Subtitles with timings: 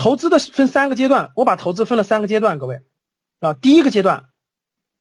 [0.00, 2.80] 投资的分三个阶段，我把投资分了三个阶段，各位
[3.38, 4.30] 啊，第一个阶段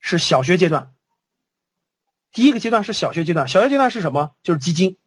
[0.02, 0.94] 是小学阶段。
[2.34, 4.36] 第一个阶段是小学阶段，小学阶段是什么？
[4.44, 4.98] 就是基金。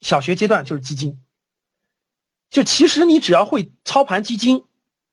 [0.00, 1.22] 小学阶段就是基金。
[2.50, 4.64] 就其实你只要会操盘基金，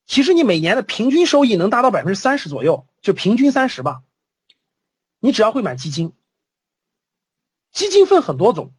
[0.06, 4.02] 其实你每年的平均收益能达到百分之三十左右，就平均三十吧。
[5.20, 6.12] 你只要会买基金，
[7.70, 8.74] 基金分很多种。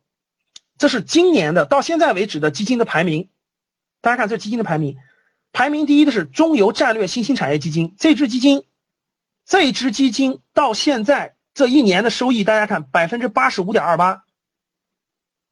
[0.78, 3.30] 这是今年的到现在为止的基金的排名，
[4.02, 4.98] 大家看这基金的排名，
[5.52, 8.64] 排名第一的是中邮战略新兴产业基金，这支基金，
[9.46, 14.24] 这支基金到现在这一年的收益，大家看百分之八十五点二八，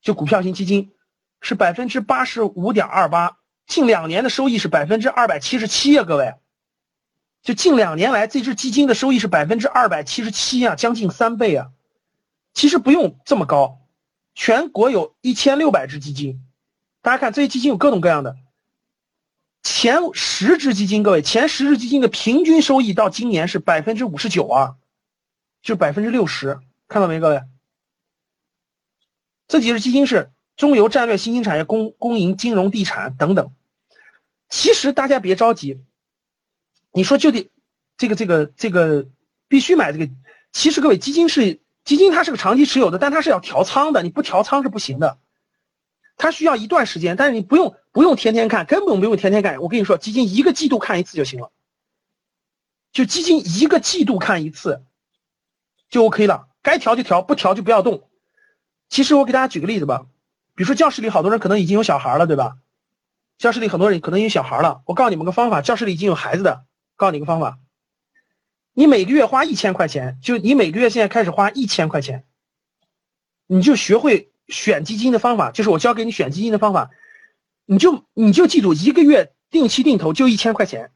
[0.02, 0.93] 就股票型基金
[1.41, 6.35] 是百分之八十五点二八，近两年的收益是百分之二百七十七啊，各位，
[7.41, 11.69] 就近两年来这支基金的收益是百分之二百七十七啊，将近三倍啊，
[12.53, 13.81] 其实不用这么高。
[14.35, 16.44] 全国有一千六百只基金，
[17.06, 18.36] 大家看这些基金有各种各样的。
[19.61, 24.75] 前十只基金，各位，前十只基金的平均收益到今年是百分之五十九啊，
[25.61, 27.44] 就百分之六十，看到没，各位？
[29.48, 33.53] 这几只基金是中邮战略新兴产业、公公营金融地产等等。
[34.50, 35.80] 其实大家别着急，
[36.92, 37.52] 你说就得
[37.98, 39.06] 这个这个这个
[39.48, 40.09] 必须买这个，
[40.52, 41.61] 其实各位基金是。
[41.83, 45.20] 基金它是个长期持有的，但它是要调仓的，你不调仓是不行的。
[46.17, 49.61] 它需要一段时间，但是你不用不用天天看，根本不用天天看。
[49.61, 51.52] 我跟你说，基金一个季度看一次就行了，
[52.92, 54.83] 就基金一个季度看一次
[55.89, 56.48] 就 OK 了。
[56.61, 58.09] 该调就调，不调就不要动。
[58.89, 60.08] 其实我给大家举个例子吧，
[60.55, 62.58] 比如说教室里好多人可能已经有小孩了，对吧？
[63.37, 66.65] 教室里很多人可能有小孩了，我告诉你们个方法，教室里已经有孩子的，
[66.95, 67.59] 告诉你个方法。
[68.73, 72.26] 你每个月花一千块钱，就你每个月现在开始花一千块钱，
[73.45, 76.92] 你就学会选基金的方法，就是我教给你选基金的方法，
[77.66, 80.92] 你就你就记住一个月定期定投就一千块钱，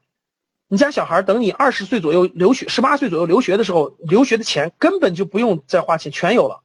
[0.68, 6.62] 你家小孩等你二十岁左右留学，十八岁左右留学的时候，留学的钱根本就不用再花钱，全有了，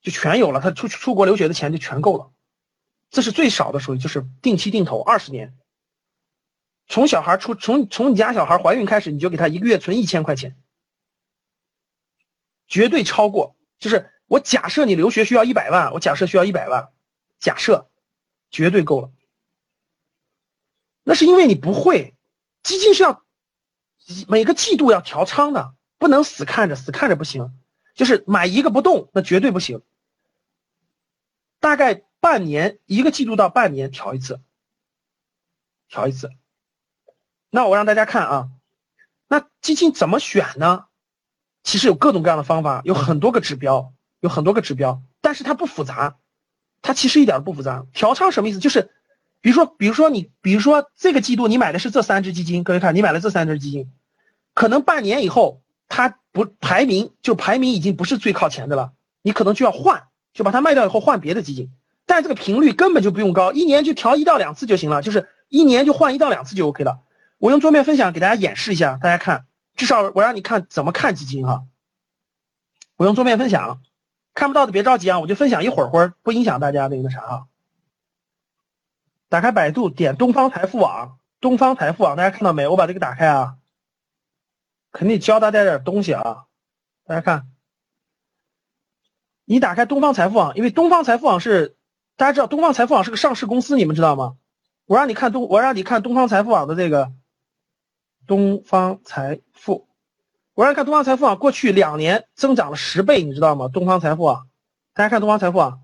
[0.00, 2.30] 就全有了，他出出国留学的钱就全够了，
[3.10, 5.54] 这是最少的收益，就是定期定投二十年。
[6.86, 10.56] 从小孩出从从你家小孩怀孕开始，你就给他一个月存一千块钱，
[12.66, 13.54] 绝对超过。
[13.78, 16.92] 就是我假设你留学需要一百万，我假设需要一百万，
[17.40, 17.90] 假设
[18.48, 19.10] 绝对够了。
[21.02, 22.14] 那是因为你不会，
[22.62, 23.24] 基金是要
[24.28, 27.52] 每个季度要调仓的，不能死看着，死看着不行。
[27.96, 29.82] 就是买一个不动，那绝对不行。
[31.58, 34.40] 大概半年一个季度到半年调一次，
[35.88, 36.30] 调一次。
[37.50, 38.48] 那我让大家看啊，
[39.26, 40.86] 那基金怎么选呢？
[41.64, 46.16] 其实有各种各样的方法，有很多个指标，有很多个指标，但是它不复杂，
[46.82, 47.84] 它其实一点都不复杂。
[47.92, 48.58] 调仓什么意思？
[48.58, 48.90] 就是，
[49.40, 53.90] 比如说，比如说你，比如说这个季度你买的是这三只基金，各位看，你买了这三只基金，
[54.54, 58.92] 可能半年以后它不排名就排名已经不是最靠前的了，
[59.22, 61.72] 你可能就要换，就把它卖掉以后换别的基金，
[62.06, 67.00] 但这个频率根本就不用高，一年就调一到两次就行了，就是一年就换一到两次就 OK 了。
[67.38, 71.64] 我用桌面分享给大家演示一下，大家看，至少我让你看怎么看基金哈。
[72.96, 73.80] 我用桌面分享，
[74.34, 77.46] 看不到的别着急啊，我就分享一会儿会儿，不影响大家那个啥啊。
[79.28, 82.66] 打开百度，点东方财富网，东方财富网，大家看到没？
[82.68, 83.56] 我把这个打开啊，
[84.92, 86.46] 肯定教大家点东西啊。
[87.04, 87.48] 大家看，
[89.44, 91.76] 你打开东方财富网，因为东方财富网是
[92.16, 94.36] 大家知道，东方财富网是个上市公司，你们知道吗？
[94.86, 97.12] 我让你看东，我让你看东方财富网的这个。
[98.26, 99.88] 东方财富，
[100.60, 103.68] 我让你看东方财富啊，过去两年增长了十倍，你知道吗？
[103.68, 104.42] 东方财富啊，
[104.92, 105.78] 大家看东方财富啊，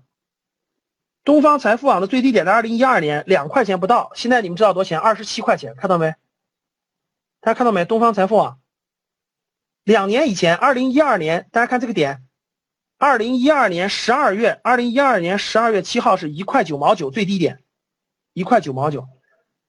[1.23, 4.99] 东方财富网的最低点在二零一二年两块钱不到，现在你们知道多少钱？
[4.99, 6.13] 二十七块钱，看到没？
[7.41, 7.85] 大家看到没？
[7.85, 8.57] 东方财富啊，
[9.83, 12.21] 两年以前，二零一二年，大家看这个点，
[12.99, 17.63] 二零一二年十二月，二零一二年十二月七号是一块九毛九最低点，
[18.33, 19.07] 一块九毛九，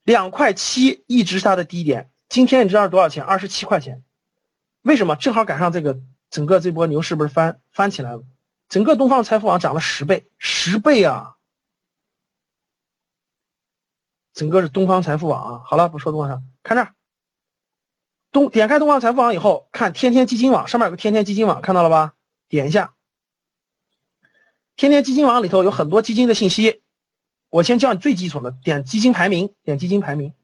[0.04, 2.10] 两块七一直是它的低点。
[2.28, 3.24] 今天你知道是多少钱？
[3.24, 4.02] 二十七块钱，
[4.82, 5.16] 为什么？
[5.16, 8.22] 正好赶上这个整个这波牛市不是翻翻起来了？
[8.68, 11.36] 整个东方财富网涨了十倍，十倍啊！
[14.34, 15.62] 整个是东方财富网啊。
[15.64, 16.94] 好了，不说东方上，看这儿，
[18.30, 22.14] 东点开东方财富网以后，看天天基金网上面有个天天基金网，看到了吧？
[22.48, 22.94] 点一下，
[24.76, 26.82] 天天基金网里头有很多基金的信息。
[27.50, 30.34] 我先教你最基础的，点基金排名，点基金排名。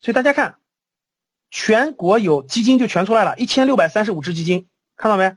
[0.00, 0.58] 所以大家看，
[1.52, 5.36] 全国有基金就全出来了，一千六百三十五只基金，看到没？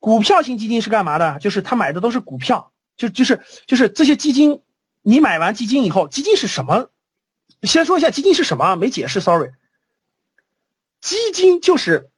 [0.00, 1.38] 股票型基金是干嘛的？
[1.38, 4.60] 就是他买的都是股票，就就是就是这些基金，
[5.02, 6.90] 你买完基金以后，基金是什么？
[7.62, 9.52] 先说一下基金是什么，没解释，sorry。
[11.00, 12.10] 基金就是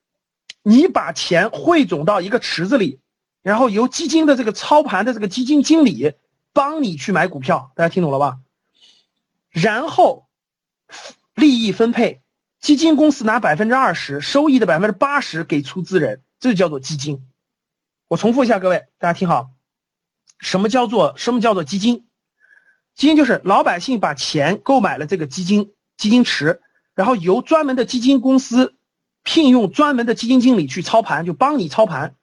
[0.62, 3.00] 你把钱汇总到一个池子里，
[3.42, 6.14] 然后由基金的这个操盘的这个基金经理
[6.54, 8.38] 帮你去买股票，大家听懂了吧？
[9.50, 10.26] 然后
[11.34, 12.22] 利益分配，
[12.66, 17.24] 基金公司拿百分之二十，收益的百分之八十给出资人，这就叫做基金。
[18.08, 19.50] 我重复一下，各位，大家听好，
[20.40, 22.08] 什么叫做什么叫做基金？
[22.96, 26.60] 基金就是老百姓把钱购买了这个基金基金池，
[26.96, 28.74] 然后由专门的基金公司
[29.22, 32.16] 聘用专门的基金经理去操盘，就帮你操盘。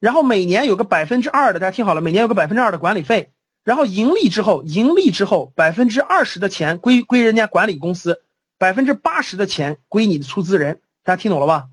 [0.00, 3.32] 然后每年有个百分之二的，大家听好了，每年有个百分之二的管理费。
[3.62, 8.22] 然后盈利之后，盈利之后百分之二十的钱归归人家管理公司，
[8.64, 10.80] 百分之八十的钱归你的出资人。
[11.02, 11.68] 大家听懂了吧？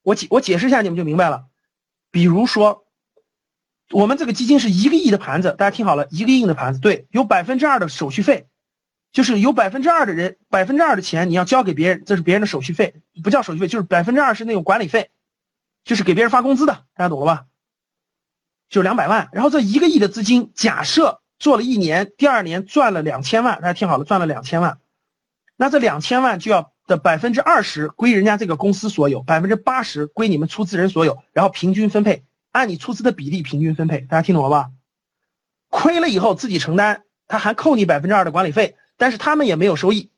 [0.00, 1.44] 我解我解释一下，你们就明白了。
[2.10, 2.86] 比如说，
[3.90, 8.48] 我们这个基金是一个亿的盘子，大家听好了，一个亿的盘子，对，有百分之二的手续费，
[9.12, 15.10] 就是有百分之二的人，百分之二的钱你要交给别人，这是别人的手续费，不叫手续费，就是百分之二是那种管理费，
[15.84, 17.44] 就是给别人发工资的，大家懂了吧？
[18.70, 24.78] 就两百万，然后这一个亿的资金，假设做了一年，第二年赚了两千万，大家听好了，赚了两千万，
[25.62, 26.70] 那这两千万就要。
[26.88, 34.00] 的百分之二十归人家这个公司所有，百分之八十归你们出资人所有，然后平均分配，按你出资的比例平均分配。
[34.00, 34.72] 大家听懂了吧？
[35.68, 40.10] 亏了以后自己承担，他还扣你百分之二的管理费，但是他们也没有收益。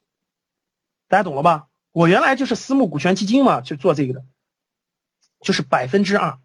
[1.06, 1.67] 大家懂了吧？
[1.93, 4.25] 我原来就是私募股权基金嘛，去做这个的，
[5.43, 6.38] 就是百分之二。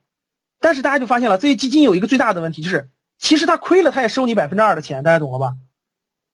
[0.60, 5.02] 但是大家就发现了，这些基金有一个最大的问题，就是其实他亏了，他也收你百分之二的钱。
[5.02, 5.56] 大家懂了吧？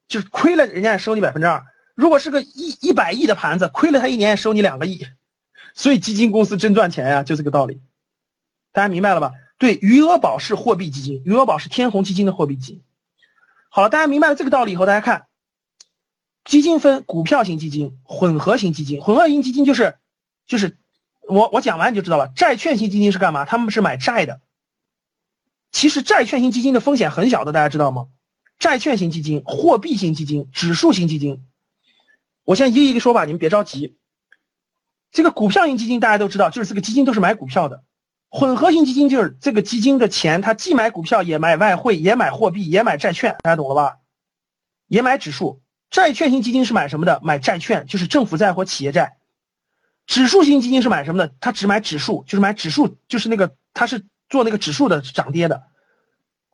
[0.08, 1.64] 就是亏了，人家也收你百分之二。
[1.96, 5.08] 如果是个一一百亿的盘子，亏了他一年收你两个亿，
[5.74, 7.82] 所以基金公司真赚钱呀，就这个道理。
[8.74, 9.32] 大家明白了吧？
[9.58, 12.84] 对，余额宝是货币基金，余额宝是天弘基金的货币基金。
[13.70, 15.28] 好了，大家明白了这个道理以后，大家看，
[16.44, 19.02] 基金分股票型基金、混合型基金。
[19.02, 19.96] 混合型基金就是
[20.46, 20.78] 就是
[21.30, 22.28] 我我讲完你就知道了。
[22.36, 23.46] 债券型基金是干嘛？
[23.46, 24.42] 他们是买债的。
[25.72, 28.08] 其实债券型基金的风险很小的，大家知道吗？
[28.60, 31.46] 债券型基金、货币型基金、指数型基金。
[32.46, 33.98] 我先一个一个说吧，你们别着急。
[35.12, 37.84] 这个股票型基金大家都知道，就是这个基金都是买股票的。
[38.30, 43.98] 混合型基金就是这个基金的钱，它既买股票，也买外汇，也买货币，也买债券，大家懂了吧？
[44.88, 45.62] 也买指数。
[45.90, 47.22] 债券型基金是买什么的？
[47.24, 49.18] 买债券，就是政府债或企业债。
[50.06, 51.34] 指数型基金是买什么的？
[51.40, 55.64] 它只买指数，就是买指数，就是那个它是做那个指数的涨跌的。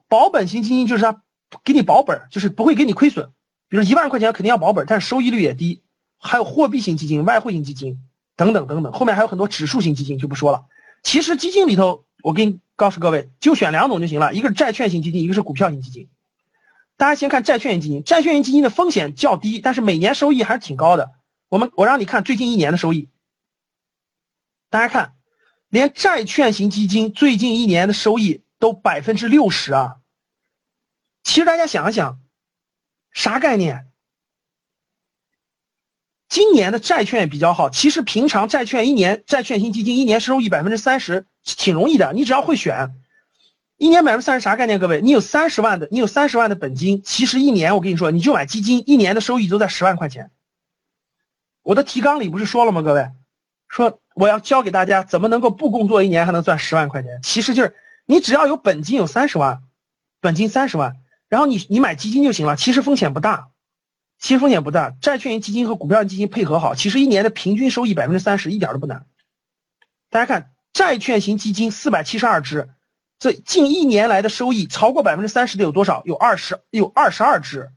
[0.08, 1.24] 保本型基金就是它
[1.64, 3.32] 给你保本，就是不会给你亏损。
[3.72, 5.82] 比如一万块钱肯定要保本，但是收益率也低。
[6.18, 7.98] 还有货币型基金、外汇型基金
[8.36, 10.66] 等等等等，后面还有很多指数型基金就不说了。
[11.04, 16.10] 其实基金里头，我给你告诉各位，就选两种就行了，一个是债券型基金，一个是股票型基金。
[16.98, 21.12] 大家先看债券型基金，债券型基金的风险较低，但是每年收益还是挺高的。
[21.48, 23.10] 我们我让你看最近一年的收益，
[24.70, 25.14] 大家看，
[25.70, 29.96] 连债券型基金最近一年的收益都百分之六十啊。
[31.24, 32.21] 其实大家想一想。
[33.12, 33.88] 啥概念？
[36.30, 37.70] 今年的债券比较好。
[37.70, 42.14] 其实平常债券一年，债券型基金一年收益百分之三十，挺容易的。
[42.14, 42.96] 你只要会选，
[43.76, 44.80] 一年百分之三十啥概念？
[44.80, 50.32] 各位，你有三十万的，你有三十万的本金，其实一年我跟你说，你就买基金，一年的收益都在十万块钱。
[51.64, 52.82] 我的提纲里不是说了吗？
[52.82, 53.12] 各位，
[53.68, 57.20] 说我要教给大家怎么能够不工作一年还能赚十万块钱。
[57.24, 57.76] 其实就是
[58.06, 59.64] 你只要有本金有三十万，
[60.22, 60.96] 本金三十万。
[61.32, 63.52] 然后你你买基金就行了，其实风险不大，
[64.20, 64.90] 其实风险不大。
[65.02, 69.08] 债券型基金和股票型基金配合好，其实一年的平均收益百分之三十，一点都不难。
[70.10, 72.70] 大家看，债券型基金四百七十二只，
[73.18, 76.04] 这近一年来的收益超过百分之三十的有多少？
[76.04, 77.72] 有二十，有二十二只，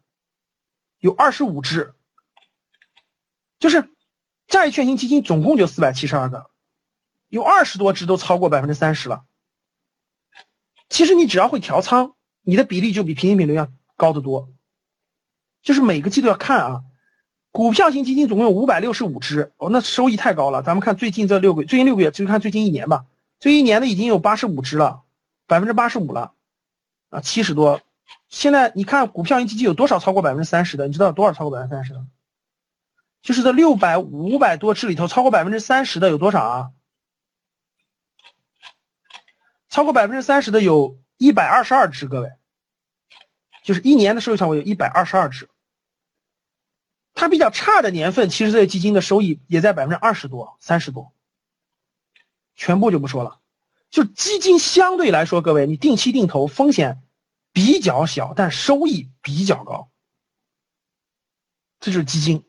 [0.99, 1.94] 有二十五只。
[3.61, 3.88] 就是
[4.49, 6.50] 债券型基金总共就四百七十二个，
[7.28, 9.23] 有二十多只都超过百分之三十了。
[10.88, 12.13] 其实你只要会调仓。
[12.44, 14.48] 你的比例就比平均比例要高得多，
[15.62, 16.84] 就是每个季度要看啊。
[17.50, 20.64] 股票型基金总共有五百六十五只，哦，那收益太高了。
[20.64, 23.06] 咱们看最近这六个，最近六个月就看最近一年吧。
[23.38, 25.02] 最近一年的已经有八十五只了，
[25.46, 26.32] 百分之八十五了，
[27.10, 27.80] 啊，七十多
[28.28, 30.88] 现在你看股票型基金有多少超过百分之三十的？
[30.88, 32.04] 你知道多少超过百分之三十的？
[33.22, 36.70] 就是这六百五百多只里头，超过百分之三十的有多少啊？
[39.68, 42.33] 超过百分之三十的有一百二十二只，各位，
[43.62, 45.49] 就是一年的收益上，我有一百二十二只。
[47.14, 51.12] 它比较差的年份，其实这些基金的收益也在百分之二十多、三十多。
[52.56, 53.40] 全部就不说了，
[53.90, 57.02] 就基金相对来说，各位，你定期定投风险
[57.52, 59.90] 比较小，但收益比较高。
[61.80, 62.44] 这就是基金。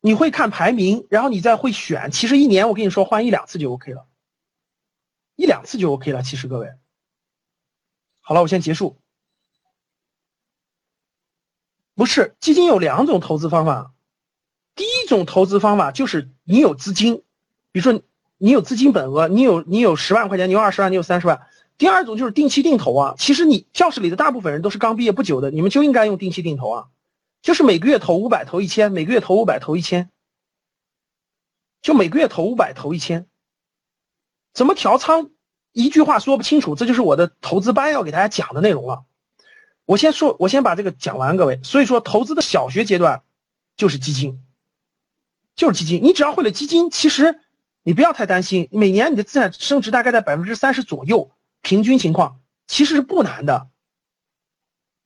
[0.00, 2.12] 你会看排名，然后你再会选。
[2.12, 4.06] 其实一年我跟你说换一两次就 OK 了，
[5.38, 6.22] 一两次就 OK 了。
[6.22, 6.68] 其实各位，
[8.20, 8.98] 好了，我先结束。
[11.94, 13.94] 不是基金有两种投资方法，
[14.74, 17.22] 第一种投资方法就是你有资金，
[17.70, 18.02] 比如说
[18.36, 21.46] 你有资金本额，你有你有十万块钱，你有二十万，你有三十万。
[21.76, 23.14] 第二种就是定期定投啊。
[23.16, 26.88] 其实你教室里的大部分人都是刚毕业不久的，你们就应该用定期定投啊，
[27.42, 30.10] 就是每个月投五百，投一千，每个月投五百，投一千，
[31.80, 33.28] 就每个月投五百，投一千。
[34.58, 35.30] 怎么调仓？
[35.70, 39.04] 一句话说不清楚，这就是我的投资班要给大家讲的内容了。
[39.84, 41.60] 我先说，我先把这个讲完，各位。
[41.62, 43.22] 所以说，投资的小学阶段
[43.76, 44.42] 就是基金，
[45.54, 46.02] 就是基金。
[46.02, 47.38] 你只要会了基金，其实
[47.84, 51.30] 你不要太担心，每年你的资产升值大概在百分之三十左右，
[51.62, 53.68] 平均情况其实是不难的。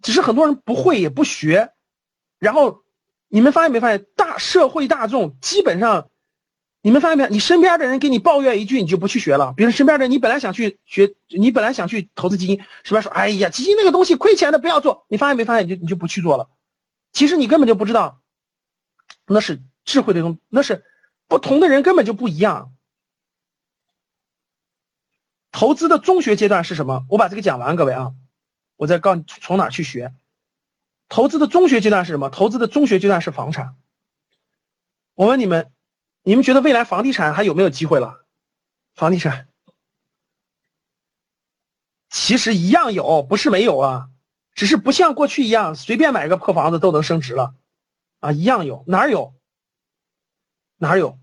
[0.01, 1.75] 只是很多人不会也不学，
[2.39, 2.85] 然后
[3.29, 6.09] 你们发现没发现，大社会大众基本上。
[6.85, 7.31] 你们发现没有？
[7.31, 9.55] 你身边的人给你抱怨一句，你就不去学了。
[9.57, 15.65] 比如身边的，你本来想去学，你本来想去投资基金，身边说：“哎呀，基金那个东西亏钱的，不要做。”你发现没发现？
[15.65, 16.51] 你就你就不去做了。
[17.13, 18.21] 其实你根本就不知道，
[19.27, 20.85] 那是智慧的东，那是
[21.29, 22.75] 不同的人根本就不一样。
[25.53, 27.07] 投资的中学阶段是什么？
[27.09, 28.13] 我把这个讲完，各位啊，
[28.75, 30.13] 我再告诉你从哪去学。
[31.09, 32.29] 投资的中学阶段是什么？
[32.29, 33.77] 投资的中学阶段是房产。
[35.15, 35.71] 我问你们。
[36.23, 38.25] 你们觉得未来房地产还有没有机会了？
[38.95, 39.49] 房地产
[42.11, 44.11] 其实一样有，不是没有啊，
[44.55, 47.55] 只是不像过去一样随便买个破房子都能升值了，
[48.21, 49.35] 啊，一样有，哪有？
[50.77, 51.19] 哪有？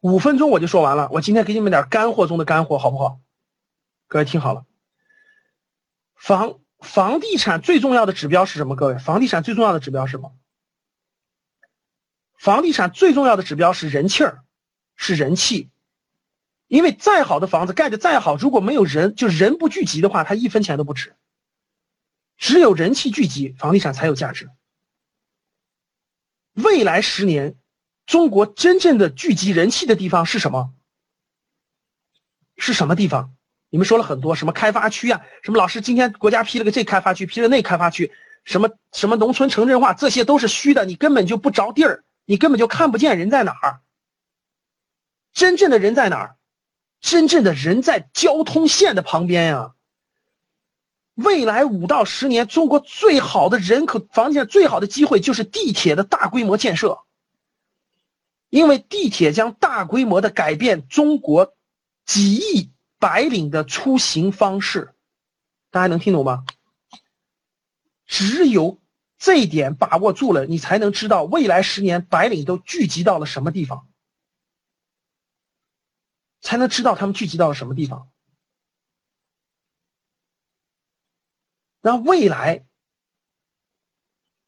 [0.00, 3.20] 五分钟我就说完了，我今天给你们点干货中的干货，好不好？
[4.06, 4.64] 各位听好了，
[6.14, 8.76] 房房地产最重要的指标是什么？
[8.76, 10.32] 各位，房地产最重要的指标是什么？
[12.42, 14.42] 房地产最重要的指标是人气儿，
[14.96, 15.70] 是人气，
[16.66, 21.14] 因为再好的房子盖的再好，如果没有人，就人不聚集的话，它一分钱都不值。
[22.36, 24.50] 只有人气聚集，房地产才有价值。
[26.54, 27.54] 未来十年，
[28.06, 30.74] 中国真正的聚集人气的地方是什么？
[32.56, 33.36] 是什么地方？
[33.70, 35.24] 你们说了很多，什么开发区啊？
[35.44, 38.10] 什么老师今天国家批了个这开发区，批了那开发区，
[38.42, 42.02] 什么什么农村城镇化，这些都是虚的，你根本就不着地儿。
[42.24, 43.80] 你根本就看不见人在哪儿，
[45.32, 46.36] 真正的人在哪儿？
[47.00, 49.74] 真正的人在交通线的旁边呀。
[51.14, 57.00] 未来五到十年，中国最好的人口房地最好的机会就是地铁的大规模建设，
[58.48, 61.54] 因为地铁将大规模的改变中国
[62.06, 64.94] 几亿白领的出行方式。
[65.70, 66.44] 大家能听懂吗？
[68.06, 68.81] 只有。
[69.22, 73.86] 这一点把握住了，你才能知道未来十年白领都聚集到了什么地方，
[76.40, 78.10] 才能知道他们聚集到了什么地方。
[81.82, 82.64] 那未来，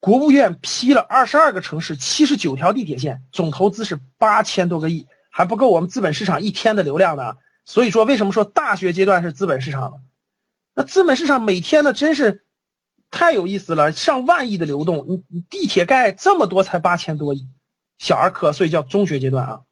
[0.01, 7.37] 国务院批了二十二个城市七十九条地铁线，总投资是八千多个亿，还不够我们资本市场一天的流量呢。
[7.65, 10.03] 所以说，为什么说大学阶段是资本市场？
[10.75, 12.44] 那资本市场每天呢，真是。
[13.17, 17.49] 太有意思了，上万亿的流动，你你地铁盖这么多才八千多亿，
[17.97, 19.63] 小儿科，所以叫中学阶段啊。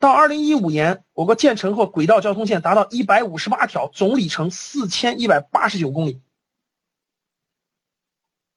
[0.00, 6.20] 到二零一五年，我国建成后轨道交通线达到一百五十八条，总里程四千一百八十九公里。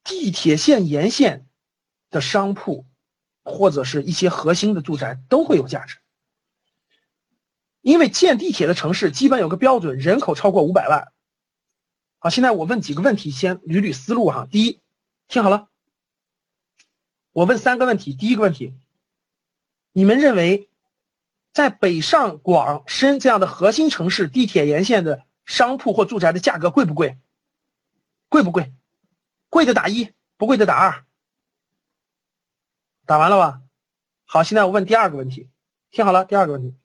[0.03, 1.45] 地铁线沿线
[2.09, 2.87] 的商铺
[3.43, 5.97] 或者是一些核心的住宅都会有价值，
[7.81, 11.11] 因为建地铁的城市基本有个标准，人口超过五百万。
[12.21, 14.45] 好，现在我问几个问题，先捋捋思路哈。
[14.51, 14.81] 第一，
[15.29, 15.69] 听好了，
[17.31, 18.13] 我问三个问题。
[18.13, 18.73] 第一个问题，
[19.93, 20.69] 你们认为，
[21.53, 27.17] 在北上广深这样的核心城市，地铁沿线的商铺或住宅的价格贵不贵？
[28.27, 28.73] 贵不贵？
[29.49, 31.05] 贵的打一，不贵的打二。
[33.05, 33.61] 打完了吧？
[34.25, 35.49] 好，现在我问第二个问题，
[35.89, 36.75] 听好了，第二个问题，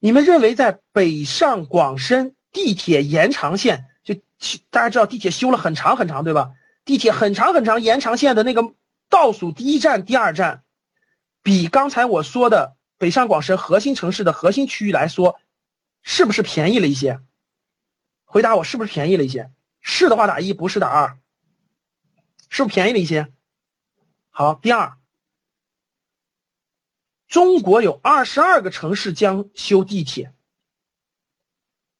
[0.00, 3.86] 你们认为在北上广深地铁延长线？
[4.38, 6.52] 就大家知道地铁修了很长很长，对吧？
[6.84, 8.74] 地铁很长很长，延长线的那个
[9.08, 10.62] 倒数第一站、第二站，
[11.42, 15.40] 比刚才我说的北上广深核心城市的核心区域来说，
[16.02, 17.20] 是不是便宜了一些？
[18.24, 19.50] 回答我，是不是便宜了一些？
[19.80, 21.18] 是的话打一，不是打二。
[22.48, 23.32] 是不是便宜了一些？
[24.30, 24.96] 好，第二，
[27.26, 30.32] 中国有二十二个城市将修地铁，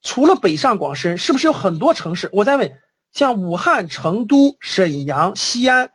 [0.07, 2.29] 除了北上广深，是不是有很多城市？
[2.31, 5.91] 我在问，像武汉、成都、沈阳、西安、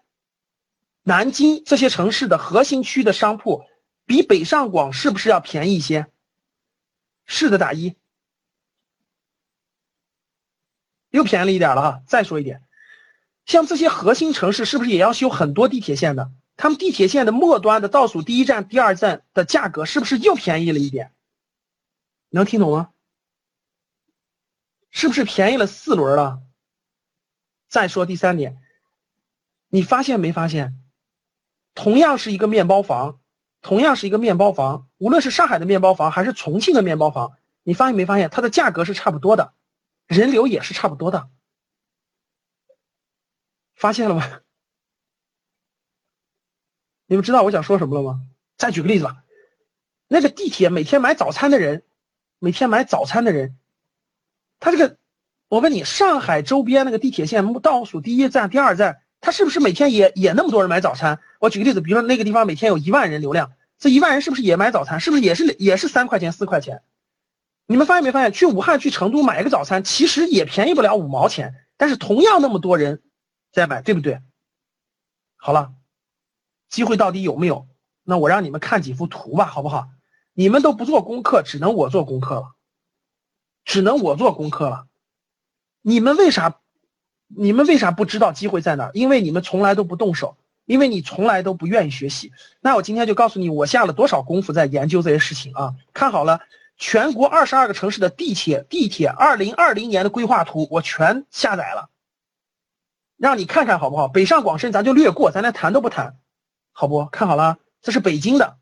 [1.03, 3.65] 南京这些城市的核心区的商铺，
[4.05, 6.09] 比北上广是不是要便宜一些？
[7.25, 7.97] 是的，打一。
[11.09, 12.63] 又便宜了一点了哈，再说一点，
[13.47, 16.31] 像这些核心城市是不是也要修很多地铁线的？
[16.59, 21.13] 他们地铁线的末端的倒数第一站、第二站的价格是不是又便宜了一点？
[22.29, 22.91] 能听懂吗？
[24.93, 26.41] 是不是便宜了四轮了？
[27.69, 28.59] 再说第三点，
[29.69, 30.79] 你发现没发现？
[31.75, 33.21] 同样是一个面包房，
[33.63, 37.33] 同样是一个面包房，无论是上海的面包房还是重庆的面包房，
[37.63, 39.55] 你发现没发现它的价格是差不多的？
[40.07, 41.31] 人流也是差不多的，
[43.75, 44.43] 发现了吗？
[47.07, 48.27] 你们知道我想说什么了吗？
[48.59, 49.25] 再举个例子吧，
[50.09, 51.87] 那个地铁每天买早餐的人，
[52.39, 53.59] 每天买早餐的人，
[54.63, 54.97] 他这个，
[55.49, 61.19] 我问你，上海周边那个地铁线倒数第一站、第二站，他是不是每天也也那么多人买早餐？
[61.41, 65.01] 我举个例子，比如说那个地方每天有一万人流量，这一万人是不是也买早餐？
[65.01, 66.83] 是不是也是也是三块钱、四块钱？
[67.67, 73.03] 你们发现没发现，去武汉、去成都买一个早餐，其实也便宜不了五毛钱，但是同样那么多人
[73.51, 74.21] 在买，对不对？
[75.35, 75.73] 好了，
[76.71, 77.67] 机会到底有没有？
[78.05, 79.89] 那我让你们看几幅图吧，好不好？
[80.35, 82.55] 你们都不做功课，只能我做功课了，
[83.65, 84.87] 只能我做功课了。
[85.83, 86.59] 你们为啥？
[87.35, 88.91] 你们为啥不知道机会在哪儿？
[88.95, 92.33] 因为你们从来都不动手，因为你从来都不愿意学习。
[92.61, 95.75] 那我今天就告诉你，我下了多少功夫在研究这些事情啊！
[95.93, 96.41] 看好了。
[96.79, 101.91] 全国二十二个城市的地铁地铁二零二零年的规划图，我全下载了，
[103.17, 104.09] 让你看看好不好？
[104.09, 106.17] 北上广深咱就略过，咱连谈都不谈，
[106.73, 107.05] 好不？
[107.07, 108.57] 看好了，这是北京的，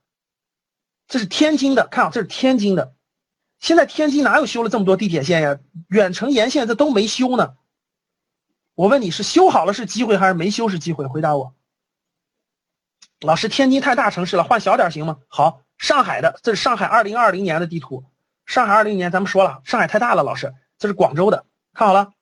[1.08, 2.92] 这是天津的，看好，这是天津的。
[3.60, 5.58] 现在天津哪有修了这么多地铁线呀？
[5.88, 7.54] 远程沿线这都没修呢。
[8.74, 11.06] 我问你是修好了是机会还是没修是机会？
[11.06, 11.54] 回答我。
[13.20, 15.18] 老师，天津太大城市了，换小点行吗？
[15.28, 15.62] 好。
[15.76, 18.04] 上海的，这是上海二零二零年的地图。
[18.44, 20.22] 上海二零年，咱们说了，上海太大了。
[20.22, 22.12] 老师，这是广州的，看好了，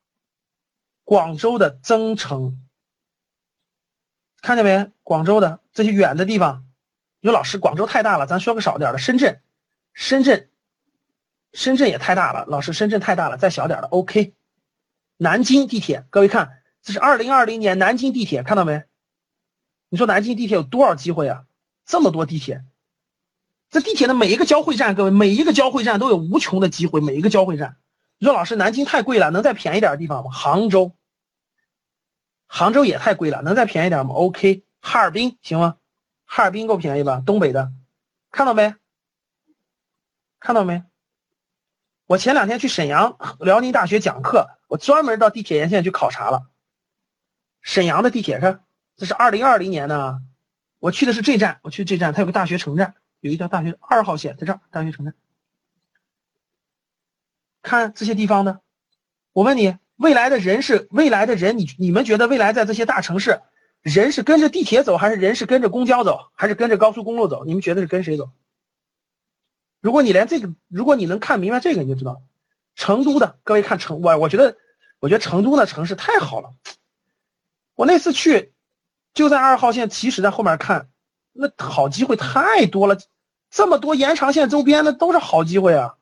[1.02, 2.68] 广州的增城，
[4.40, 4.92] 看见没？
[5.02, 6.66] 广州的这些远的地方，
[7.18, 8.98] 有老师，广州太大了，咱说个少点的。
[8.98, 9.40] 深圳，
[9.92, 10.47] 深圳，
[11.52, 13.88] 深圳也太大了，老师，深圳太大了，再小点的。
[13.88, 14.34] OK，
[15.16, 18.84] 南京地铁，各位看，这是二零二零年南京地铁，看到没？
[19.88, 21.44] 你说南京地铁有多少机会啊？
[21.86, 22.64] 这么多地铁。
[23.70, 27.00] 这地铁的每一个交汇站，各位每一个交汇站都有无穷的机会。
[27.00, 27.76] 每一个交汇站，
[28.18, 30.30] 你说老师，南京太贵了，能再便宜点的地方吗？
[30.30, 30.94] 杭州，
[32.46, 35.76] 杭州也太贵了，能再便宜点吗？OK，哈尔滨行吗？
[36.24, 37.22] 哈尔滨够便宜吧？
[37.26, 37.72] 东北的，
[38.30, 38.74] 看到没？
[40.40, 40.82] 看到没？
[42.08, 46.48] 我前两天去沈阳辽宁大学讲课，我专门到地铁沿线去考察了。
[47.60, 48.64] 沈阳的地铁看，
[48.96, 50.22] 这是二零二零年的，
[50.78, 52.94] 我去的是这站，我去这站，它有个大学城站。
[53.20, 55.14] 有一条大学二号线在这儿，大学城站。
[57.60, 58.60] 看这些地方呢，
[59.34, 63.42] 我问你，未来的人是未来的人，你你们觉得未来在这些大城市，
[63.82, 67.44] 人是跟着地铁走，还是人是跟着公交走，还是跟着高速公路走？
[67.44, 68.30] 你们觉得是跟谁走？
[69.80, 72.22] 如果你连这个，如果你能看明白这个，你就知道，
[72.74, 74.56] 成都的各位看成我，我觉得，
[75.00, 76.54] 我觉得成都的城市太好了。
[77.74, 78.52] 我那次去，
[79.14, 80.88] 就在二号线，其实在后面看。
[81.40, 82.98] 那好机会太多了，
[83.48, 85.94] 这么多延长线周边的都是好机会啊！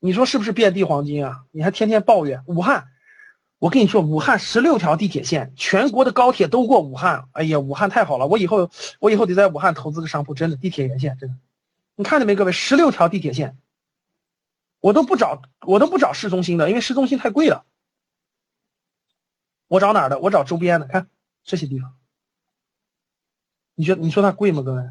[0.00, 1.44] 你说是不是遍地黄金啊？
[1.50, 2.86] 你还天天抱怨武汉，
[3.58, 7.28] 我跟你说，武汉十六条地铁线，全国的高铁都过武汉。
[7.32, 11.36] 哎呀，武汉太好了，我以后我以后得在武汉投资个商铺，真的地铁沿线真的。
[11.96, 13.58] 你看见没，各位，十六条地铁线，
[14.80, 17.66] 我都不找我都不找市中心的，因为市中心太贵了。
[19.66, 20.18] 我找哪儿的？
[20.20, 21.10] 我找周边的，看
[21.42, 21.98] 这些地方。
[23.74, 24.82] 你觉得你说它贵吗，各位？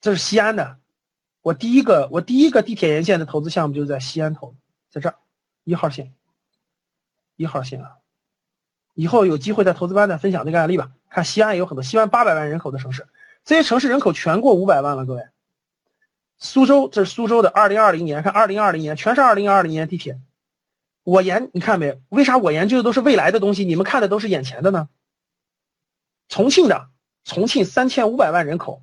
[0.00, 0.80] 这是西安的，
[1.42, 4.56] 我第一个我第一个地铁沿线的投资项目就是在西安投，
[4.90, 5.18] 在这儿
[5.62, 6.14] 一号线，
[7.36, 7.98] 一号线啊！
[8.94, 10.90] 以后有机会在投资班再分享这个案例吧。
[11.10, 13.06] 看西安也有很多，西安八百万人口的城市，
[13.44, 15.22] 这些城市人口全过五百万了，各位。
[16.38, 20.18] 苏州，这是苏州的二零二零年，看二零二零年全是二零二零年地铁。
[21.04, 22.00] 我研你看没？
[22.08, 24.88] 为啥我研究的都是未来的东西，你们看的都是眼前的呢？
[26.28, 26.88] 重庆的，
[27.24, 28.82] 重庆三千五百万人口，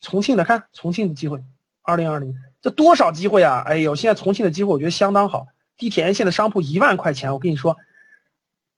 [0.00, 1.44] 重庆的看重庆的机会，
[1.82, 3.62] 二零二零这多少机会啊！
[3.66, 7.76] 哎呦，现在重庆的机会我觉得相当好，地铁沿线的商铺一万块钱，我跟你说，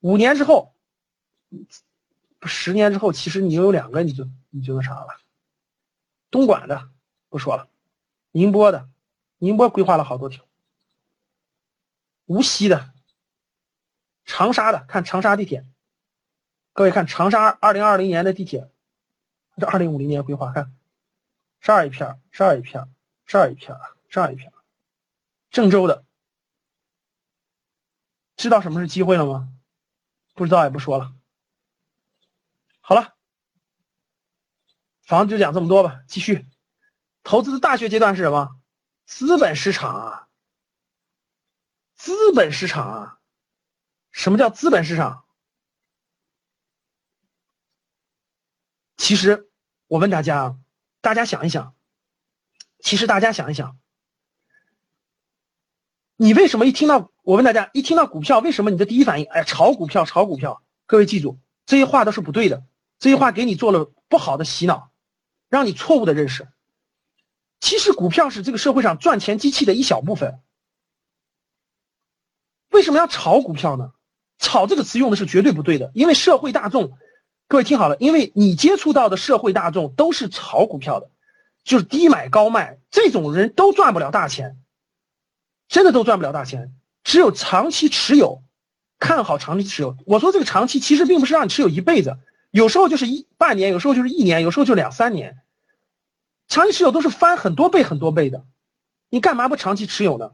[0.05, 0.75] 五年之后，
[2.43, 5.19] 十年之后，其实你有两个，你就你就那啥了。
[6.31, 6.91] 东莞的
[7.31, 7.71] 不说了，
[8.31, 8.87] 宁波的，
[9.39, 10.45] 宁波规划了好多条。
[12.27, 12.93] 无锡的、
[14.27, 15.65] 长沙的，看长沙地铁。
[16.75, 18.71] 各位看长沙二零二零年的地铁，
[19.57, 20.77] 这二零五零年规划，看
[21.63, 22.89] 这儿一片，儿，这儿一片，儿，
[23.25, 24.55] 这儿一片，儿，这儿一片儿。
[25.49, 26.05] 郑州的，
[28.37, 29.49] 知道什么是机会了吗？
[30.35, 31.15] 不知道也不说了。
[32.81, 33.17] 好了，
[35.03, 36.47] 房子就讲这么多吧，继续。
[37.23, 38.61] 投资的大学阶段是什么？
[39.07, 40.29] 资本市场啊。
[41.95, 43.21] 资本市场啊，
[44.11, 45.25] 什么叫资本市场？
[48.97, 49.51] 其实
[49.87, 50.59] 我问大家啊，
[51.01, 51.75] 大家想一想，
[52.81, 53.79] 其实大家想一想，
[56.17, 60.63] 你为什么一听到我问大家一听到股票，为什么你的第一反应，哎，炒股票，炒股票？
[60.85, 62.63] 各位记住，这些话都是不对的，
[62.99, 64.91] 这些话给你做了不好的洗脑，
[65.49, 66.47] 让你错误的认识。
[67.61, 70.39] 其实股票是这个社会上赚钱机器的一小部分。
[72.69, 73.93] 为什么要炒股票呢？
[74.39, 76.93] 炒这个词用的是绝对不对的，因为社会大众，
[77.49, 81.11] 各位听好了，因为你接触到的社会大众都是炒股票的，
[81.65, 84.59] 就是低买高卖，这种人都赚不了大钱，
[85.69, 86.75] 真的都赚不了大钱。
[87.05, 88.43] 只有长期持有，
[88.99, 89.97] 看好长期持有。
[90.07, 92.17] 我说这个长期其实并不是让你持有一辈子，
[92.51, 95.39] 有时候就是一半年，有时候就是一年，有时候就两三年。
[96.49, 98.45] 长期持有都是翻很多倍很多倍的，
[99.11, 100.33] 你干嘛不长期持有呢？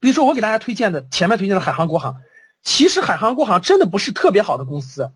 [0.00, 2.20] 比如说，我给大家推荐的前面推荐的海航、国航，
[2.62, 5.12] 其实海航、国航真的不是特别好的公司，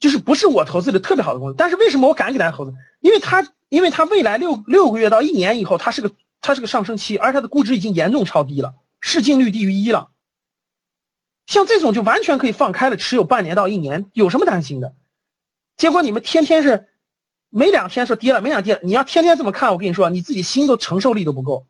[0.00, 1.54] 就是不是我投资的特别好的公司。
[1.58, 2.72] 但是为什么我敢给大家投资？
[3.00, 8.74] 因为它，因为它未来六六个月到一年以后，它是个它是个上升期，而它的估值已经严重超低了，
[9.06, 10.10] 市净率低于一了。
[11.46, 14.96] 像这种就完全可以放开了持有半年到一年，有什么担心的？
[15.76, 16.88] 结果你们天天是
[17.48, 21.68] 没两天说跌了，没两天，你要天天这么看，我跟你说，你自己心都承受力都不够。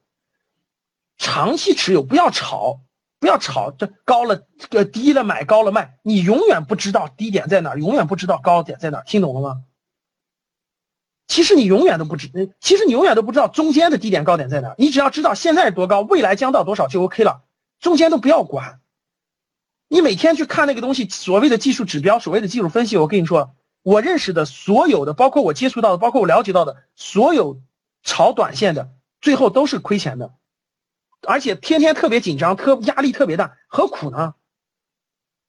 [1.18, 2.80] 长期持有，不要炒，
[3.20, 9.62] 不要炒，这高了，这个低了买，高了卖，你永远不知道低点在哪，永远不知道高点在哪，听懂了吗？
[11.26, 17.42] 其实你永远都不知，其实你永远都不知道中间的低点高点在哪，你只要知道现在多高，未来将到多少就 OK 了，
[17.80, 18.80] 中间都不要管。
[19.88, 27.60] 你每天去看那个东西，所谓的技术指标，所谓的技术分析，我跟你说，我认识的所有的，包括我接触到的，包括我了解到的所有
[28.02, 30.34] 炒短线的，最后都是亏钱的。
[31.22, 34.34] 而且天天特别紧张，特压力特别大，何苦呢？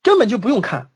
[0.02, 0.92] 根本就不用看，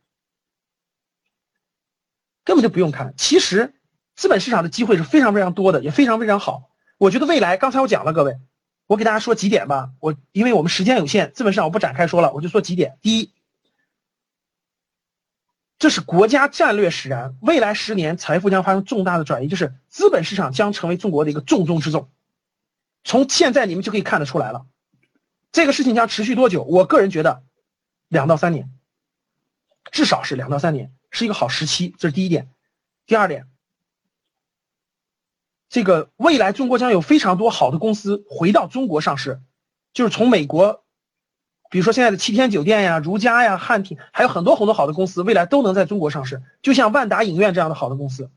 [2.43, 3.13] 根本就不用看。
[3.17, 3.73] 其实
[4.15, 6.69] 资本市场的机会是非常非常多的，也非常非常好。
[6.97, 8.37] 我觉得未来，刚才我讲了，各位，
[8.87, 9.91] 我给大家说几点吧。
[9.99, 12.97] 我因为我们时间有限，资本市场我不展开说了，我就说几点。
[13.01, 13.33] 第一，
[15.79, 22.09] 这是国家战略使然，未来十年财富将发生重大的转移，就是资本市场将成为中国的一个重中之重。
[23.03, 24.67] 从现在你们就可以看得出来了。
[25.51, 26.63] 这个事情将持续多久？
[26.63, 27.43] 我个人觉得，
[28.07, 28.69] 两到三年，
[29.91, 31.95] 至少是两到三年，是一个好时期。
[31.97, 32.47] 这是第一点。
[33.07, 33.47] 第二点，
[35.71, 39.39] 这个未来中国将有非常多好的公司回到中国上市，
[39.93, 40.83] 就是从美国，
[41.69, 46.41] 比如说现在的七天酒店呀、如家呀、汉庭，还有很多很多好的公司，未来都能在中国上市。
[46.61, 48.29] 就像万达影院这样的好的公司，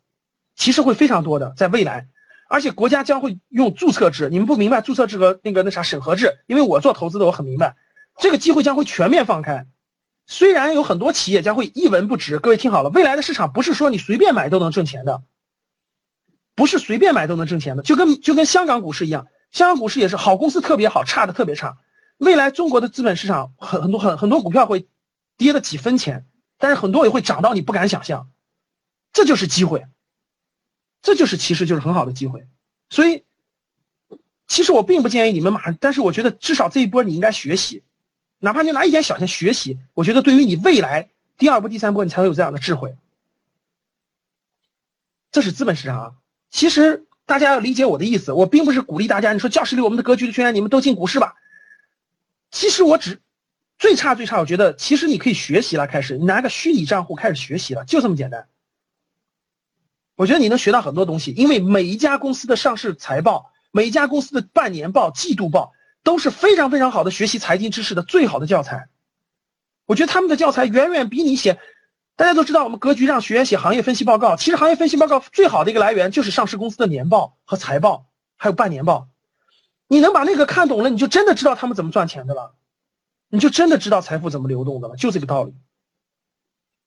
[0.55, 2.07] 其实会非常多的，在未来。
[2.49, 7.75] 而且国家将会用注册制，你们不明白注册制和那个那啥审核制，因为我做投资的，我很明白，
[8.17, 9.67] 这个机会将会全面放开。
[10.29, 15.23] 虽然有很多企业将会一文不值，各位听好了，未来的市场不是说你随便买都能挣钱的，
[16.55, 21.79] 不是随便买都能挣钱的，就跟就跟香港股市一样，香港股市也是好公司特别好，差的特别差。
[22.19, 24.89] 未来中国的资本市场很很多很很多股票会
[25.37, 26.27] 跌了几分钱，
[26.59, 28.31] 但是很多也会涨到你不敢想象，
[29.13, 29.85] 这就是机会。
[31.03, 32.47] 这就是其实就是很好的机会，
[32.89, 33.25] 所以
[34.47, 37.83] 其实我并不建议你们马上，但是我觉得至少这一波你应该学习，
[38.39, 42.97] 哪怕你拿一点小钱学习，我觉得对于你未来第二波、第三波，你才会有这样的智慧。
[45.31, 46.13] 这是资本市场啊。
[46.55, 51.35] 其实大家要理解我的意思，我并不是鼓励大家，你说教室里我们的格局的学员，你们都进股市吧。
[52.53, 53.21] 其实我只
[53.77, 58.47] 最差最差，我觉得其实你可以学习了，开始你拿个虚拟账户开始学习了，就这么简单。
[60.15, 65.73] 我觉得你能学到很多东西，因为每一家公司的上市财报，每一家公司的半年报、季度报
[66.05, 68.89] 都是非常非常好的学习财经知识的最好的教材。
[69.87, 71.59] 我觉得他们的教材远远比你写。
[72.17, 79.09] 大家都知道，我们格局让学员写行业分析报告，其实行业分析报告最好的一个来源就是上市公司的年报和财报，还有半年报。
[79.87, 82.55] 你能把那个看懂了，你就真的知道他们怎么赚钱的了，
[83.29, 85.55] 你就真的知道财富怎么流动的了，就这个道理。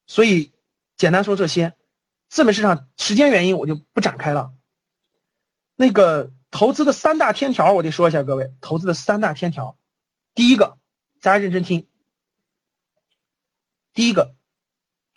[0.07, 0.51] 所以，
[0.95, 1.73] 简单说这些。
[2.29, 4.51] 资本市场时间原因，我就不展开了。
[5.77, 9.77] 那个投资的三大天条，我得说一下，各位，投资的三大天条，
[10.35, 10.77] 第一个，
[11.21, 11.87] 大家认真听。
[13.93, 14.35] 第一个，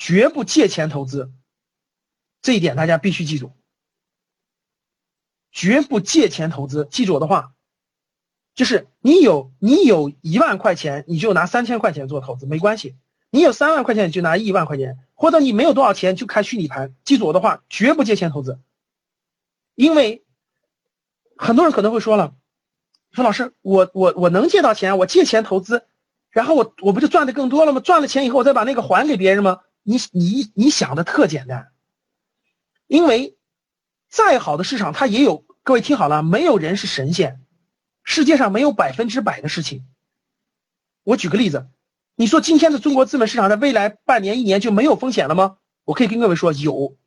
[0.01, 1.31] 绝不借钱投资，
[2.41, 3.53] 这一点大家必须记住。
[5.53, 7.53] 绝不借钱投资，记住我的话，
[8.55, 12.97] 就是你有你有一万块钱，你就拿三千块钱做投资，没关系。
[13.29, 16.95] 你有三万块钱，你就拿一万块钱，或者你没有多少钱就开虚拟盘。
[17.05, 18.59] 记住我的话，绝不借钱投资，
[19.75, 20.25] 因为
[21.37, 22.35] 很多人可能会说了，
[23.13, 25.87] 说老师，我我我能借到钱，我借钱投资，
[26.31, 27.81] 然后我我不就赚的更多了吗？
[27.81, 29.61] 赚了钱以后，我再把那个还给别人吗？
[29.83, 31.73] 你你你想的特简单，
[32.87, 33.37] 因为
[34.09, 37.41] 再好的市场，它也有各位听好了，没有人是神仙，
[38.03, 39.87] 世界上没有百分之百的事情。
[41.05, 41.69] 我举个例子。
[42.17, 45.57] 你说今天的中国资本市场在未来半年、一年就没有风险了吗？
[45.85, 46.99] 我可以跟各位说有，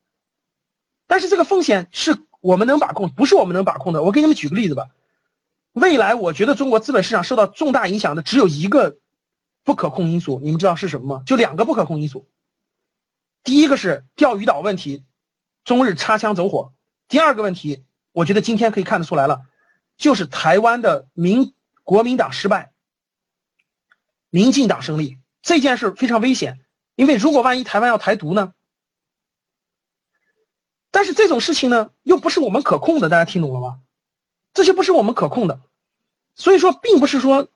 [1.06, 4.02] 但是这个风险是我们能把控，不是我们能把控的。
[4.02, 4.88] 我给你们举个例子吧。
[5.74, 8.98] 未来我觉得中国资本市场受到重大影响的只有一个
[9.64, 11.24] 不可控因素，你们知道是什么吗？
[11.28, 12.28] 就两个不可控因素。
[13.44, 15.04] 第一个是钓鱼岛问题，
[15.64, 16.74] 中日擦枪走火；
[17.08, 19.42] 第二个问题，我觉得今天可以看得出来了，
[19.98, 21.54] 就是台湾的民
[21.84, 22.72] 国民党失败。
[24.30, 26.60] 民进党胜利这件事非常危险，
[26.96, 28.54] 因为如果万一台湾要台独呢？
[30.90, 33.82] 但是这种事情呢，又不是我们可控的，大家听懂了吗？
[34.54, 35.60] 这些不是我们可控的，
[36.36, 37.48] 所以说，并不是说，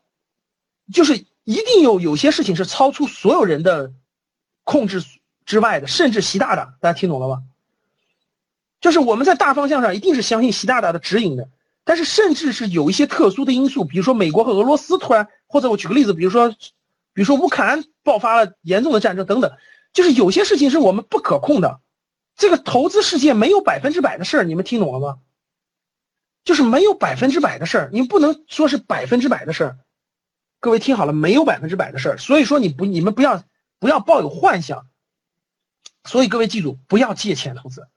[0.91, 3.93] 就是一定有有些事情是超出所有人的
[4.63, 5.03] 控制
[5.47, 7.41] 之外的，甚至习大大，大家听懂了吗？
[8.79, 11.49] 就是我们在大方向上一定是相信习大大的指引的。
[11.83, 19.53] 但是，甚至是有一些特殊的因素，比如说美国和俄罗斯突然，或者我举个例子，比如说，比如说乌克兰爆发了严重的战争等等，
[19.93, 21.79] 就是有些事情是我们不可控的。
[22.35, 25.19] 这个投资世界没有百分之百的事儿，你们听懂了吗？
[26.43, 29.77] 就是没有百分之百的事儿，你不能说是百分之百的事儿。
[30.59, 33.43] 各位听好了，没有百分之百的事儿，所以说你不，你们不要
[33.79, 34.85] 不要抱有幻想。
[36.07, 37.87] 所以各位记住，不要借钱投资。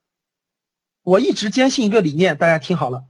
[1.02, 3.04] 我一直坚信一个理念，大家听好了。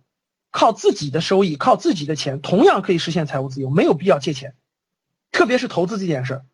[0.51, 4.55] 靠自己的收益，靠自己的钱，同样可以实现财务自由，没有必要借钱，
[5.33, 6.45] 特别是投资这件事儿，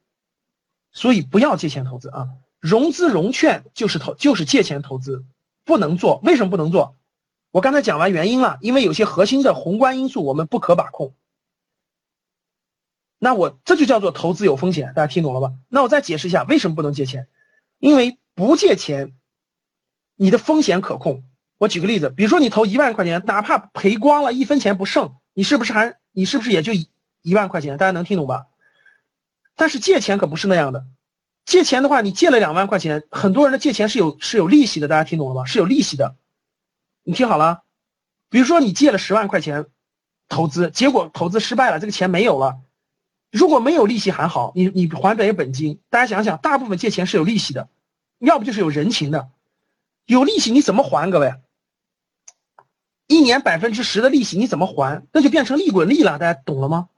[0.92, 2.28] 所以不要借钱投资啊！
[2.60, 5.24] 融资融券就是投，就是借钱投资，
[5.64, 6.20] 不能做。
[6.22, 6.94] 为什么不能做？
[7.50, 11.14] 我刚才讲完原因了，因为有些核心的宏观因素我们不可把控。
[13.18, 15.54] 那我这就叫做投资有风险，大家听懂了吧？
[15.68, 17.28] 那我再解释一下为什么不能借钱，
[17.78, 19.14] 因为不借钱，
[20.14, 21.24] 你的风险可控。
[21.58, 26.74] 我举个例子，比如说你投一万块钱，哪怕赔光了，一分钱不剩，你是不是还你是不是也就
[27.22, 27.78] 一万块钱？
[27.78, 28.46] 大家能听懂吧？
[29.56, 30.84] 但是借钱可不是那样的，
[31.46, 35.46] 借钱的话，你借了两万块钱，很多人的借钱是有是有利息的，大家听懂了吗？
[35.46, 36.14] 是有利息的。
[37.04, 37.62] 你听好了，
[38.28, 39.64] 比如说你借了十万块钱
[40.28, 42.58] 投资，结果投资失败了，这个钱没有了。
[43.32, 45.80] 如果没有利息还好，你你还本本金。
[45.88, 47.70] 大家想想，大部分借钱是有利息的，
[48.18, 49.30] 要不就是有人情的，
[50.06, 51.10] 有利息你怎么还？
[51.10, 51.34] 各位？
[53.06, 55.06] 一年百分之十的利息你怎么还？
[55.12, 56.88] 那就变成利滚利了，大家懂了吗？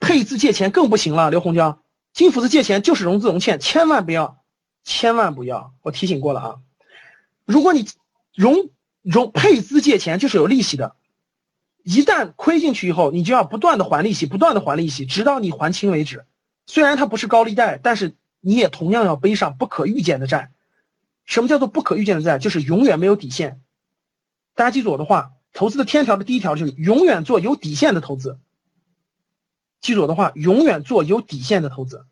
[0.00, 4.42] 配资借钱更不行了，刘洪江，金斧子借钱就是融资融券，千万不要，
[4.84, 6.56] 千万不要，我提醒过了啊！
[7.44, 7.86] 如果你
[8.34, 8.70] 融
[9.02, 10.96] 融配资借钱就是有利息的，
[11.84, 16.26] 一旦亏进去以后，你就要不断的还利息，不断的还利息，直到你还清为止。
[16.66, 18.16] 虽然它不是高利贷，但是
[18.46, 20.52] 你也同样要背上不可预见的债。
[21.24, 22.38] 什么叫做不可预见的债？
[22.38, 23.60] 就是永远没有底线。
[24.54, 28.38] 大家记住我的话，投资的天条的第一条就是永远做有底线的投资。
[29.80, 32.06] 记住我的话，永远做有底线的投资。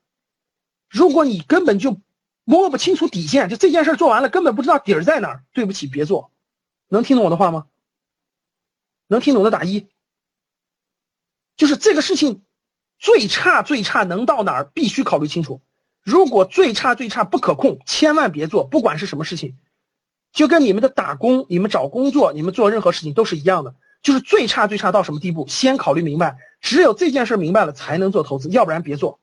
[0.88, 2.00] 如果你根本就
[2.42, 6.32] 摸不清楚底线，就这件事做完了根本不知道底儿在哪儿，对不起，别做。
[6.88, 7.68] 能听懂我的话吗？
[9.06, 9.86] 能听懂的打一。
[11.56, 12.42] 就是这个事情
[12.98, 15.62] 最差最差能到哪儿，必须考虑清楚。
[16.04, 19.56] 如果最差最差不可控，千万别做，不管是什么事情，
[20.32, 29.18] 就跟你们的打工、你们找工作、你们做任何事情都是一样的，就是最差最差到什么地步，先考虑明白，只有这件事明白了才能做投资，要不然别做。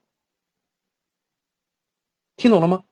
[2.36, 2.84] 听懂了吗？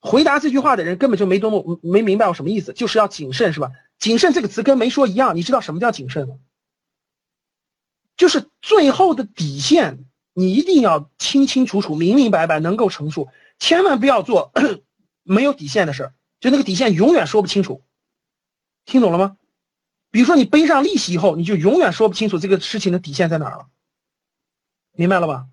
[0.00, 3.72] 回答这句话的人根本就没多么没明白我什么意思，就是要谨慎是吧？
[3.98, 6.36] 谨慎这个词跟没说一样，你知道什么叫谨慎吗？
[8.16, 10.04] 就是最后的底线，
[10.38, 14.52] 你一定要清清楚楚、明明白白，能够陈述，千万不要做
[15.24, 17.82] 没有底线的事儿，就那个底线永远说不清楚，
[18.84, 19.36] 听懂了吗？
[20.12, 23.68] 比如说你背上利息以后，你就永远说不清楚这个事情的底线在哪儿了，
[24.92, 25.48] 明白了吧？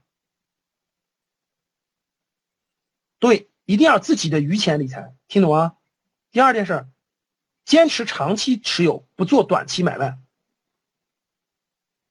[3.17, 5.77] 对，一定要自己的余钱理财，听懂啊？
[6.29, 6.87] 第二件事，
[7.65, 10.19] 坚持长期持有，不做短期买卖。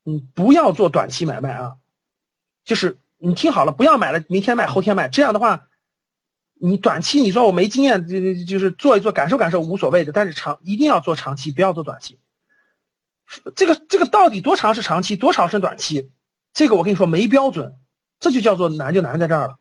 [0.06, 1.76] 嗯，不要做短期买卖啊，
[2.64, 5.68] 就是你听好了，不要买了，明天卖，后天卖，这样的话，
[6.54, 12.18] 你短期你说我没经验，就就是做一做，感受感受无所谓的，但是长一定要做长期，不要做短期。
[13.54, 16.10] 这个这个到底多长是长期，多少是短期？
[16.52, 17.76] 这个我跟你说没标准，
[18.20, 19.58] 这就叫做难就难在这儿了。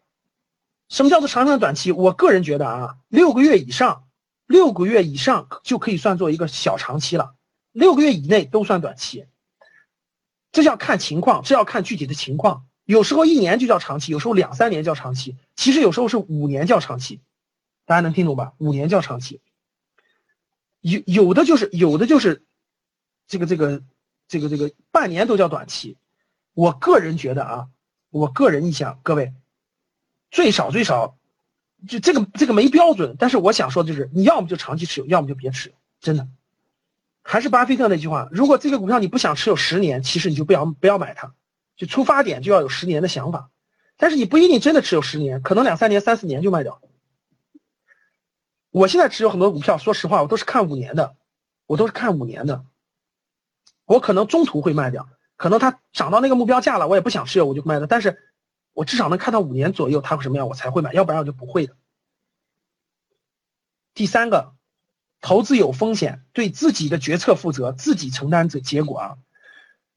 [0.89, 1.92] 什么叫做长长短期？
[1.92, 4.04] 我个人觉得啊，六个月以上，
[4.46, 7.36] 六个月以上就可以算作一个小长期了，
[7.72, 9.26] 六个月以内都算短期。
[10.52, 12.66] 这要看情况，这要看具体的情况。
[12.86, 17.22] 有时候一年就叫长期，有时候两三年叫长期，其实有时候是五年叫长期。
[17.86, 18.54] 大家能听懂吧？
[18.58, 19.41] 五年叫长期。
[20.82, 22.43] 有有的就是有的就是。
[23.26, 23.82] 这个这个
[24.28, 25.96] 这个这个半年都叫短期，
[26.54, 27.67] 我个人觉得啊，
[28.10, 29.34] 我个人意向，各位
[30.30, 31.17] 最少最少
[31.88, 36.28] 就这个这个没标准，但是我想说的就是，你要么就长期持有，要么就别持有，真的。
[37.22, 41.34] 还是巴菲特那句话，如果这个股票你不想持有十年，其实你就不要不要买它，
[41.75, 43.49] 就出发点就要有十年的想法，
[43.97, 46.81] 但是你不一定真的持有十年，可能两三年、三四年就卖掉。
[48.69, 51.15] 我现在持有很多股票，说实话，我都是看五年的，
[51.65, 52.65] 我都是看五年的。
[53.86, 57.86] 我可能中途会卖掉，可能它涨到那个目标价了，我也不想持有，我就卖了。
[57.86, 58.17] 但是，
[58.73, 61.75] 我至少能看到五年左右它会什么样，我才会买，要不然我就不会的。
[63.93, 64.55] 第三个，
[65.21, 69.17] 投资有风险，对自己的决策负责，自己承担这结果啊。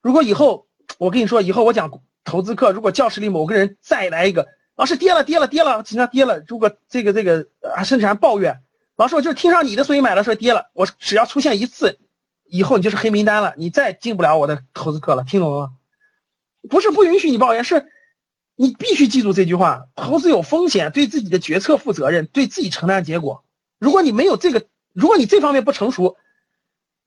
[0.02, 0.65] 如果以后
[0.98, 1.90] 我跟你说，以后我讲
[2.24, 4.46] 投资课，如果教室里某个人再来一个，
[4.76, 6.42] 老师跌了跌了跌了，经常跌了。
[6.46, 8.62] 如果这个这个啊，甚至还抱怨，
[8.96, 11.98] 老师我就是听上你的所以买了，说跌了，我只要出现一次。
[12.48, 15.72] 以后你就是黑名单了，你再进不了我的投资课了，听懂了吗？
[16.70, 17.86] 不是不允许你抱怨，是
[18.54, 23.44] 你必须记住这句话：投资有风险，对自己的决策负责任，对自己承担结果。
[23.78, 26.16] 如果你没有这个，如果你这方面不成熟，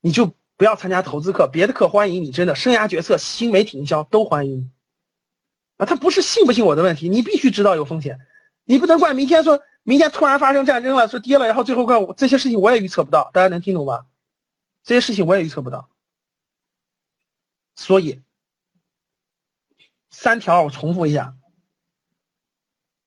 [0.02, 4.70] 你就不要参加投资课，别的课欢迎你，真的，生涯决策、新媒体营销都欢迎你。
[5.78, 8.18] 啊，他不是信不信我的问题，你必须知道有风险，
[8.64, 14.04] 你不能怪明天说明天突然发生战争了，说跌了，然后最后怪我这些事情我也预测不到，大家能听懂吗？
[14.84, 15.88] 这些事情我也预测不到，
[17.74, 18.20] 所以
[20.10, 21.38] 三条我重复一下：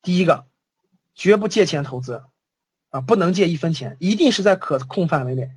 [0.01, 0.47] 第一个，
[1.13, 2.23] 绝不借钱投资，
[2.89, 5.51] 啊，不能借一分钱，一定是在可控范围内。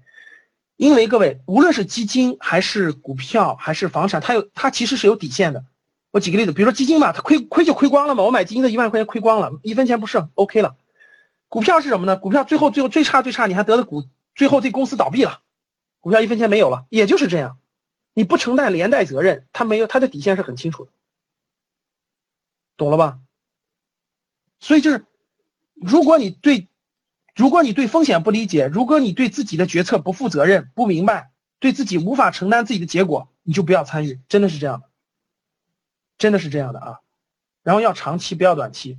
[0.76, 5.64] 因为各位，无论是基金还是股票还是房产，它有它其实是有底线的。
[6.10, 10.76] 我举个例子，比如说基金吧，它亏亏就亏光了嘛，我买基金的一万块钱亏光了，一分钱不剩，OK 了。
[11.48, 12.16] 股票是什么呢？
[12.16, 15.40] 股票最后最后最差最差，你还得了股，最后这公司倒闭了。
[16.00, 17.58] 股票一分钱没有了，也就是这样，
[18.14, 20.90] 你不承担连带责任，它没有它的底线是很清楚的，
[22.76, 23.18] 懂了吧？
[24.60, 25.04] 所以就是，
[25.74, 26.68] 如果你对，
[27.36, 34.88] 如果你对风险不理解，如果你对自己的决策不负责任、不明白，对自己无法承担自己的结果，你就不要参与，真的是这样的，
[36.16, 37.00] 真的是这样的啊！
[37.62, 38.98] 然后要长期，不要短期。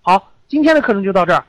[0.00, 1.46] 好，今天的课程就到这儿。